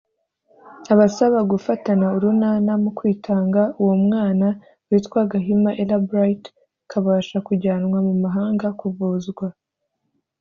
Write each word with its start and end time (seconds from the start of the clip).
abasaba 0.93 1.37
gufatana 1.51 2.05
urunana 2.15 2.71
mu 2.83 2.89
kwitanga 2.97 3.61
uwo 3.81 3.95
mwana 4.05 4.47
witwa 4.89 5.19
Gahima 5.31 5.69
Ella 5.81 5.97
Bright 6.07 6.43
akabasha 6.85 7.37
kujyanwa 7.47 7.97
mu 8.07 8.13
mahanga 8.23 8.67
kuvuzwa 8.79 9.47